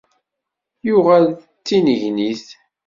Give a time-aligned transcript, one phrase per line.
[0.87, 1.25] Yuɣal
[1.65, 2.45] tinnegnit.